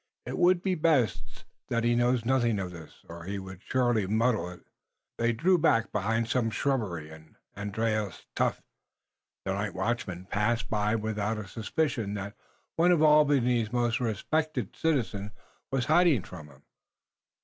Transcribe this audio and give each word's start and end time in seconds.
It 0.25 0.39
would 0.39 0.63
be 0.63 0.73
best 0.73 1.45
that 1.67 1.83
he 1.83 1.93
know 1.93 2.17
nothing 2.25 2.57
of 2.57 2.71
this, 2.71 3.05
or 3.07 3.23
he 3.25 3.37
would 3.37 3.61
surely 3.61 4.07
muddle 4.07 4.49
it." 4.49 4.61
They 5.19 5.31
drew 5.31 5.59
back 5.59 5.91
behind 5.91 6.27
some 6.27 6.49
shrubbery, 6.49 7.11
and 7.11 7.35
Andrius 7.55 8.23
Tefft, 8.35 8.63
night 9.45 9.75
watchman, 9.75 10.25
passed 10.25 10.71
by 10.71 10.95
without 10.95 11.37
a 11.37 11.47
suspicion 11.47 12.15
that 12.15 12.35
one 12.77 12.91
of 12.91 13.03
Albany's 13.03 13.71
most 13.71 13.99
respected 13.99 14.75
citizens 14.75 15.33
was 15.69 15.85
hiding 15.85 16.23
from 16.23 16.47
him. 16.47 16.63